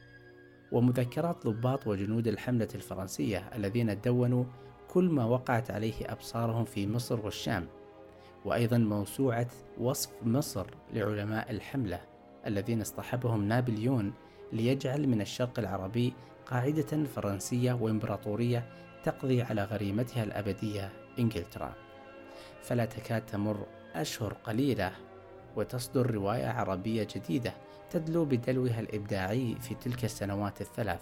ومذكرات 0.72 1.46
ضباط 1.46 1.86
وجنود 1.86 2.28
الحملة 2.28 2.68
الفرنسية 2.74 3.38
الذين 3.38 4.00
دونوا 4.00 4.44
كل 4.88 5.04
ما 5.04 5.24
وقعت 5.24 5.70
عليه 5.70 5.94
أبصارهم 6.12 6.64
في 6.64 6.86
مصر 6.86 7.20
والشام 7.20 7.66
وأيضا 8.44 8.78
موسوعة 8.78 9.48
وصف 9.78 10.10
مصر 10.22 10.66
لعلماء 10.92 11.50
الحملة 11.50 12.00
الذين 12.46 12.80
اصطحبهم 12.80 13.48
نابليون 13.48 14.12
ليجعل 14.52 15.08
من 15.08 15.20
الشرق 15.20 15.58
العربي 15.58 16.12
قاعدة 16.46 17.04
فرنسية 17.04 17.72
وإمبراطورية 17.72 18.66
تقضي 19.04 19.42
على 19.42 19.64
غريمتها 19.64 20.24
الأبدية 20.24 20.92
إنجلترا. 21.18 21.74
فلا 22.62 22.84
تكاد 22.84 23.26
تمر 23.26 23.66
أشهر 23.94 24.32
قليلة 24.32 24.92
وتصدر 25.56 26.10
رواية 26.10 26.46
عربية 26.46 27.08
جديدة 27.14 27.54
تدلو 27.90 28.24
بدلوها 28.24 28.80
الإبداعي 28.80 29.56
في 29.60 29.74
تلك 29.74 30.04
السنوات 30.04 30.60
الثلاث 30.60 31.00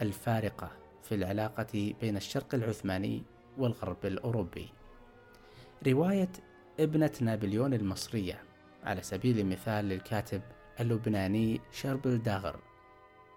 الفارقة 0.00 0.70
في 1.02 1.14
العلاقة 1.14 1.94
بين 2.00 2.16
الشرق 2.16 2.54
العثماني 2.54 3.22
والغرب 3.58 4.06
الأوروبي. 4.06 4.68
رواية 5.86 6.28
ابنة 6.80 7.12
نابليون 7.20 7.74
المصرية 7.74 8.42
على 8.84 9.02
سبيل 9.02 9.38
المثال 9.38 9.84
للكاتب 9.84 10.42
اللبناني 10.80 11.60
شربل 11.72 12.22
داغر 12.22 12.60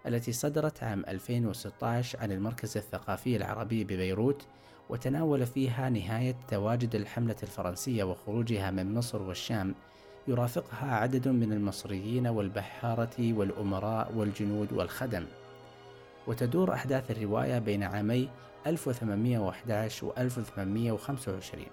التي 0.08 0.32
صدرت 0.32 0.84
عام 0.84 1.04
2016 1.08 2.20
عن 2.20 2.32
المركز 2.32 2.78
الثقافي 2.78 3.36
العربي 3.36 3.84
ببيروت 3.84 4.48
وتناول 4.91 5.45
فيها 5.45 5.89
نهاية 5.89 6.36
تواجد 6.47 6.95
الحملة 6.95 7.36
الفرنسية 7.43 8.04
وخروجها 8.04 8.71
من 8.71 8.93
مصر 8.93 9.21
والشام 9.21 9.75
يرافقها 10.27 10.95
عدد 10.95 11.27
من 11.27 11.54
المصريين 11.54 12.27
والبحارة 12.27 13.34
والأمراء 13.34 14.13
والجنود 14.15 14.73
والخدم. 14.73 15.25
وتدور 16.27 16.73
أحداث 16.73 17.12
الرواية 17.12 17.60
بين 17.60 17.84
عامي 17.84 18.30
1811 18.67 20.06
و 20.06 20.13
1825 20.17 21.65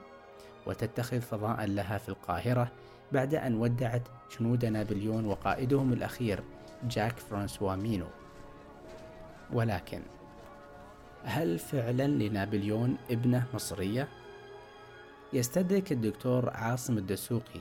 وتتخذ 0.66 1.20
فضاء 1.20 1.66
لها 1.66 1.98
في 1.98 2.09
القاهرة 2.09 2.72
بعد 3.12 3.35
أن 3.35 3.54
ودعت 3.54 4.02
جنود 4.38 4.64
نابليون 4.64 5.26
وقائدهم 5.26 5.92
الأخير 5.92 6.42
جاك 6.85 7.18
فرانسوا 7.18 7.76
مينو. 7.76 8.07
ولكن 9.52 10.02
هل 11.24 11.59
فعلا 11.59 12.07
لنابليون 12.07 12.96
ابنة 13.11 13.46
مصرية؟ 13.54 14.09
يستدرك 15.33 15.92
الدكتور 15.92 16.50
عاصم 16.50 16.98
الدسوقي 16.98 17.61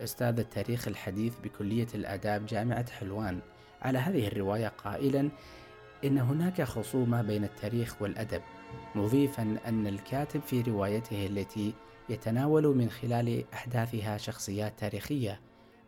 أستاذ 0.00 0.38
التاريخ 0.38 0.88
الحديث 0.88 1.34
بكلية 1.44 1.86
الآداب 1.94 2.46
جامعة 2.46 2.90
حلوان 2.90 3.40
على 3.82 3.98
هذه 3.98 4.26
الرواية 4.26 4.68
قائلا 4.68 5.30
إن 6.04 6.18
هناك 6.18 6.62
خصومة 6.62 7.22
بين 7.22 7.44
التاريخ 7.44 8.02
والأدب 8.02 8.42
مضيفا 8.94 9.56
أن 9.66 9.86
الكاتب 9.86 10.40
في 10.40 10.60
روايته 10.62 11.26
التي 11.26 11.72
يتناول 12.08 12.76
من 12.76 12.90
خلال 12.90 13.44
أحداثها 13.54 14.16
شخصيات 14.16 14.78
تاريخية 14.78 15.40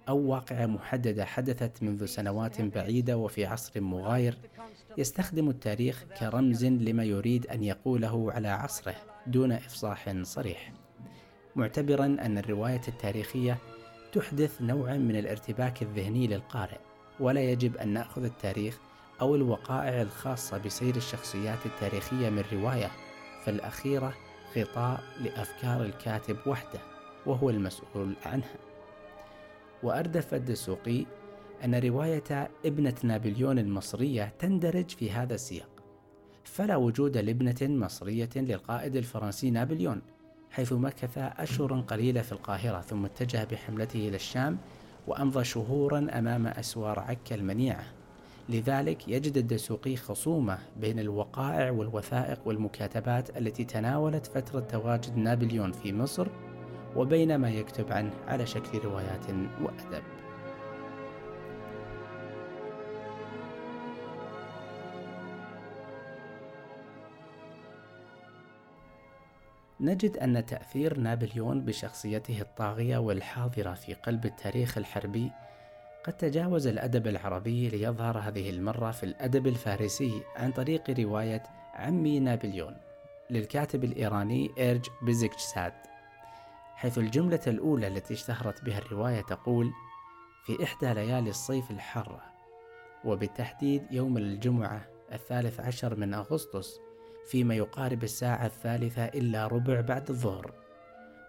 أو 0.09 0.19
واقعة 0.19 0.67
محددة 0.67 1.25
حدثت 1.25 1.83
منذ 1.83 2.07
سنوات 2.07 2.61
بعيدة 2.61 3.17
وفي 3.17 3.47
عصر 3.47 3.81
مغاير 3.81 4.39
يستخدم 4.99 5.49
التاريخ 5.49 6.05
كرمز 6.21 6.65
لما 6.65 7.05
يريد 7.05 7.47
أن 7.47 7.63
يقوله 7.63 8.33
على 8.33 8.49
عصره 8.49 8.95
دون 9.27 9.53
إفصاح 9.53 10.23
صريح. 10.23 10.73
معتبرا 11.57 12.05
أن 12.05 12.39
الرواية 12.39 12.81
التاريخية 12.89 13.59
تحدث 14.13 14.63
نوعا 14.63 14.97
من 14.97 15.17
الارتباك 15.17 15.83
الذهني 15.83 16.27
للقارئ 16.27 16.79
ولا 17.21 17.41
يجب 17.41 17.77
أن 17.77 17.89
نأخذ 17.89 18.25
التاريخ 18.25 18.79
أو 19.21 19.35
الوقائع 19.35 20.03
الخاصة 20.03 20.59
بسير 20.59 20.97
الشخصيات 20.97 21.67
التاريخية 21.67 22.31
من 22.31 22.45
رواية 22.53 22.91
فالأخيرة 23.45 24.15
غطاء 24.57 25.01
لأفكار 25.21 25.83
الكاتب 25.83 26.37
وحده 26.47 26.81
وهو 27.27 27.51
المسؤول 27.51 28.15
عنها. 28.27 28.68
وأردف 29.83 30.35
الدسوقي 30.35 31.07
أن 31.65 31.75
رواية 31.75 32.51
ابنة 32.65 32.95
نابليون 33.03 33.59
المصرية 33.59 34.33
تندرج 34.39 34.91
في 34.91 35.11
هذا 35.11 35.35
السياق. 35.35 35.69
فلا 36.45 36.77
وجود 36.77 37.17
لابنة 37.17 37.57
مصرية 37.63 38.29
للقائد 38.37 38.97
الفرنسي 38.97 39.51
نابليون 39.51 40.03
حيث 40.51 40.73
مكث 40.73 41.19
أشهر 41.19 41.81
قليلة 41.81 42.23
في 42.23 42.33
القاهرة 42.33 42.81
ثم 42.81 43.05
اتجه 43.05 43.45
بحملته 43.45 44.09
إلى 44.09 44.17
الشام 44.17 44.59
وأمضى 45.07 45.45
شهورا 45.45 45.99
أمام 45.99 46.47
أسوار 46.47 46.99
عكا 46.99 47.35
المنيعة. 47.35 47.85
لذلك 48.49 49.09
يجد 49.09 49.37
الدسوقي 49.37 49.97
خصومة 49.97 50.59
بين 50.81 50.99
الوقائع 50.99 51.71
والوثائق 51.71 52.41
والمكاتبات 52.45 53.37
التي 53.37 53.65
تناولت 53.65 54.27
فترة 54.27 54.61
تواجد 54.61 55.17
نابليون 55.17 55.73
في 55.73 55.93
مصر 55.93 56.29
وبين 56.99 57.37
ما 57.37 57.51
يكتب 57.51 57.93
عنه 57.93 58.11
على 58.27 58.47
شكل 58.47 58.79
روايات 58.79 59.27
وأدب. 59.63 60.03
نجد 69.81 70.17
أن 70.17 70.47
تأثير 70.47 70.99
نابليون 70.99 71.65
بشخصيته 71.65 72.41
الطاغية 72.41 72.99
والحاضرة 72.99 73.75
في 73.75 73.95
قلب 73.95 74.27
التاريخ 74.27 74.79
الحربي 74.79 75.31
قد 76.05 76.13
تجاوز 76.13 76.67
الأدب 76.67 77.07
العربي 77.07 77.69
ليظهر 77.69 78.19
هذه 78.19 78.51
المرة 78.51 78.91
في 78.91 79.05
الأدب 79.05 79.47
الفارسي 79.47 80.23
عن 80.37 80.53
طريق 80.53 80.91
رواية 80.91 81.43
عمي 81.75 82.21
نابليون 82.21 82.77
للكاتب 83.31 83.85
الإيراني 83.85 84.51
إيرج 84.59 84.87
بيزكشساد 85.03 85.88
حيث 86.79 86.99
الجملة 86.99 87.41
الأولى 87.47 87.87
التي 87.87 88.15
اشتهرت 88.15 88.65
بها 88.65 88.79
الرواية 88.79 89.21
تقول 89.21 89.73
في 90.45 90.65
إحدى 90.65 90.95
ليالي 90.95 91.31
الصيف 91.31 91.71
الحارة 91.71 92.23
وبالتحديد 93.05 93.83
يوم 93.91 94.17
الجمعة 94.17 94.89
الثالث 95.13 95.61
عشر 95.61 95.97
من 95.97 96.15
أغسطس 96.15 96.81
فيما 97.31 97.55
يقارب 97.55 98.05
الساعة 98.05 98.47
الثالثة 98.47 99.05
إلا 99.05 99.47
ربع 99.47 99.81
بعد 99.81 100.11
الظهر 100.11 100.53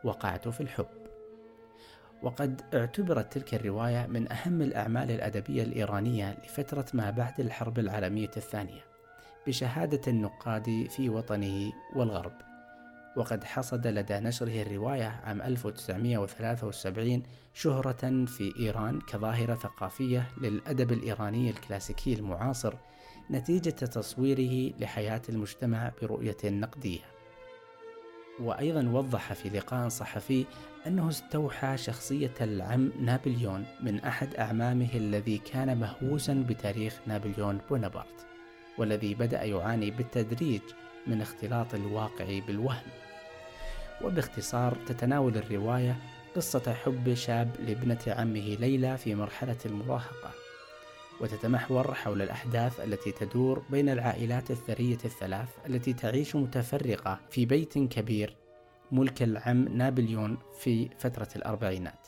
وقعت 0.04 0.48
في 0.48 0.62
الحب. 0.62 0.88
وقد 2.24 2.62
اعتبرت 2.74 3.34
تلك 3.34 3.54
الرواية 3.54 4.08
من 4.08 4.32
أهم 4.32 4.62
الأعمال 4.62 5.12
الأدبية 5.12 5.64
الإيرانية 5.64 6.38
لفترة 6.44 6.86
ما 6.94 7.10
بعد 7.10 7.40
الحرب 7.40 7.80
العالمية 7.80 8.32
الثانية 8.38 8.82
بشهادة 9.48 10.02
النقاد 10.08 10.88
في 10.90 11.10
وطنه 11.10 11.72
والغرب. 11.96 12.49
وقد 13.20 13.44
حصد 13.44 13.88
لدى 13.88 14.14
نشره 14.14 14.62
الرواية 14.62 15.22
عام 15.24 15.42
1973 15.42 17.24
شهرة 17.54 18.26
في 18.26 18.54
إيران 18.60 19.02
كظاهرة 19.02 19.56
ثقافية 19.56 20.28
للأدب 20.42 20.92
الإيراني 20.92 21.50
الكلاسيكي 21.50 22.14
المعاصر 22.14 22.74
نتيجة 23.32 23.70
تصويره 23.70 24.74
لحياة 24.80 25.22
المجتمع 25.30 25.92
برؤية 26.02 26.38
نقدية. 26.46 27.00
وأيضا 28.40 28.90
وضح 28.90 29.34
في 29.34 29.50
لقاء 29.50 29.90
صحفي 29.90 30.46
أنه 30.88 31.10
استوحى 31.10 31.78
شخصية 31.78 32.34
العم 32.42 32.92
نابليون 33.00 33.66
من 33.82 34.00
أحد 34.00 34.36
أعمامه 34.36 34.90
الذي 34.96 35.38
كان 35.38 35.78
مهووسا 35.78 36.46
بتاريخ 36.50 37.00
نابليون 37.08 37.62
بونابرت 37.70 38.28
والذي 38.78 39.16
بدأ 39.16 39.44
يعاني 39.44 39.92
بالتدريج 39.92 40.62
من 41.08 41.22
اختلاط 41.22 41.74
الواقع 41.74 42.40
بالوهم. 42.48 43.09
وباختصار 44.04 44.78
تتناول 44.88 45.38
الرواية 45.38 45.96
قصة 46.36 46.74
حب 46.74 47.14
شاب 47.14 47.56
لابنة 47.60 48.00
عمه 48.08 48.58
ليلى 48.60 48.98
في 48.98 49.16
مرحلة 49.16 49.58
المراهقة 49.66 50.32
وتتمحور 51.22 51.94
حول 51.94 52.22
الأحداث 52.22 52.80
التي 52.80 53.12
تدور 53.12 53.64
بين 53.70 53.90
العائلات 53.90 54.52
الثرية 54.52 54.98
الثلاث 55.06 55.50
التي 55.68 55.94
تعيش 55.94 56.36
متفرقة 56.36 57.20
في 57.30 57.46
بيت 57.46 57.78
كبير 57.78 58.36
ملك 58.92 59.24
العم 59.24 59.78
نابليون 59.78 60.38
في 60.60 60.90
فترة 60.98 61.28
الأربعينات. 61.36 62.08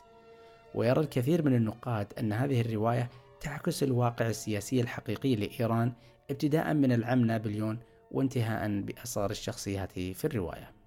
ويرى 0.75 1.01
الكثير 1.01 1.45
من 1.45 1.56
النقاد 1.56 2.13
أن 2.19 2.34
هذه 2.34 2.62
الرواية 2.62 3.10
تعكس 3.41 3.84
الواقع 3.84 4.27
السياسي 4.27 4.82
الحقيقي 4.82 5.36
لإيران 5.36 5.93
ابتداء 6.32 6.73
من 6.73 6.91
العم 6.91 7.25
نابليون 7.25 7.80
وانتهاء 8.12 8.82
بأصغر 8.82 9.32
الشخصيات 9.32 9.91
في 9.91 10.25
الرواية. 10.25 10.81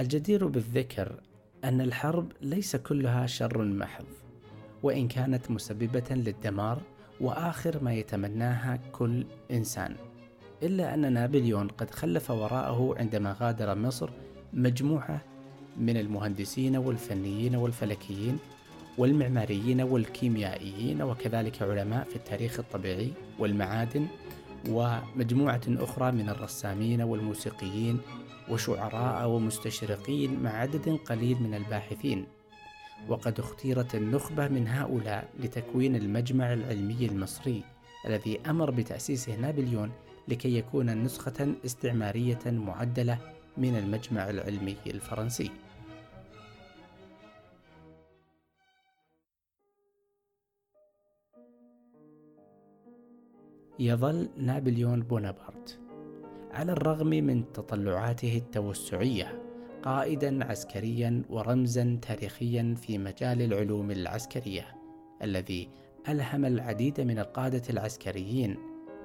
الجدير 0.00 0.46
بالذكر 0.46 1.20
أن 1.64 1.80
الحرب 1.80 2.32
ليس 2.42 2.76
كلها 2.76 3.26
شر 3.26 3.64
محض 3.64 4.04
وإن 4.82 5.08
كانت 5.08 5.50
مسببة 5.50 6.04
للدمار 6.10 6.82
وآخر 7.20 7.84
ما 7.84 7.94
يتمناها 7.94 8.78
كل 8.92 9.26
إنسان. 9.50 9.96
إلا 10.62 10.94
أن 10.94 11.12
نابليون 11.12 11.68
قد 11.68 11.90
خلف 11.90 12.30
وراءه 12.30 12.94
عندما 12.98 13.36
غادر 13.40 13.74
مصر 13.74 14.10
مجموعة 14.52 15.20
من 15.76 15.96
المهندسين 15.96 16.76
والفنيين 16.76 17.56
والفلكيين 17.56 18.38
والمعماريين 18.98 19.80
والكيميائيين 19.80 21.02
وكذلك 21.02 21.62
علماء 21.62 22.04
في 22.04 22.16
التاريخ 22.16 22.58
الطبيعي 22.58 23.12
والمعادن 23.38 24.06
ومجموعة 24.68 25.60
أخرى 25.68 26.12
من 26.12 26.28
الرسامين 26.28 27.02
والموسيقيين 27.02 28.00
وشعراء 28.50 29.28
ومستشرقين 29.28 30.42
مع 30.42 30.50
عدد 30.50 30.88
قليل 30.88 31.42
من 31.42 31.54
الباحثين 31.54 32.26
وقد 33.08 33.40
اختيرت 33.40 33.94
النخبة 33.94 34.48
من 34.48 34.68
هؤلاء 34.68 35.28
لتكوين 35.40 35.96
المجمع 35.96 36.52
العلمي 36.52 37.06
المصري 37.06 37.62
الذي 38.06 38.40
أمر 38.46 38.70
بتأسيسه 38.70 39.36
نابليون 39.36 39.92
لكي 40.28 40.58
يكون 40.58 41.02
نسخة 41.02 41.54
استعمارية 41.64 42.40
معدلة 42.46 43.18
من 43.56 43.78
المجمع 43.78 44.30
العلمي 44.30 44.76
الفرنسي. 44.86 45.50
يظل 53.78 54.28
نابليون 54.36 55.02
بونابرت 55.02 55.85
على 56.56 56.72
الرغم 56.72 57.06
من 57.06 57.52
تطلعاته 57.52 58.36
التوسعية 58.36 59.42
قائدا 59.82 60.44
عسكريا 60.44 61.22
ورمزا 61.30 61.98
تاريخيا 62.02 62.74
في 62.82 62.98
مجال 62.98 63.42
العلوم 63.42 63.90
العسكرية 63.90 64.64
الذي 65.22 65.68
ألهم 66.08 66.44
العديد 66.44 67.00
من 67.00 67.18
القادة 67.18 67.62
العسكريين 67.70 68.56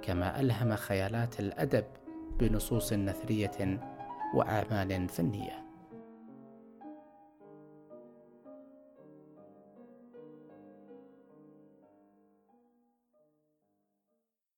كما 0.02 0.40
ألهم 0.40 0.76
خيالات 0.76 1.40
الأدب 1.40 1.86
بنصوص 2.40 2.94
نثرية 2.94 3.80
وأعمال 4.36 5.10
فنية. 5.10 5.66